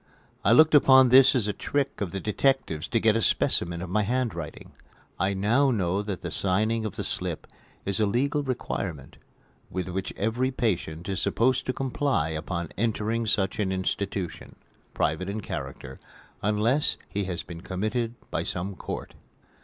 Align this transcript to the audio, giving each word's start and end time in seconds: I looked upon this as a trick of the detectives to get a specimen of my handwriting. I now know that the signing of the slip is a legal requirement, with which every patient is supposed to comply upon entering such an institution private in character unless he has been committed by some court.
I 0.43 0.51
looked 0.51 0.73
upon 0.73 1.09
this 1.09 1.35
as 1.35 1.47
a 1.47 1.53
trick 1.53 2.01
of 2.01 2.09
the 2.09 2.19
detectives 2.19 2.87
to 2.87 2.99
get 2.99 3.15
a 3.15 3.21
specimen 3.21 3.83
of 3.83 3.89
my 3.91 4.01
handwriting. 4.01 4.71
I 5.19 5.35
now 5.35 5.69
know 5.69 6.01
that 6.01 6.21
the 6.21 6.31
signing 6.31 6.85
of 6.85 6.95
the 6.95 7.03
slip 7.03 7.45
is 7.85 7.99
a 7.99 8.07
legal 8.07 8.41
requirement, 8.41 9.17
with 9.69 9.89
which 9.89 10.11
every 10.17 10.49
patient 10.49 11.07
is 11.07 11.21
supposed 11.21 11.67
to 11.67 11.71
comply 11.73 12.29
upon 12.29 12.69
entering 12.79 13.27
such 13.27 13.59
an 13.59 13.71
institution 13.71 14.55
private 14.95 15.29
in 15.29 15.39
character 15.39 15.99
unless 16.41 16.97
he 17.07 17.25
has 17.25 17.43
been 17.43 17.61
committed 17.61 18.15
by 18.31 18.43
some 18.43 18.73
court. 18.73 19.13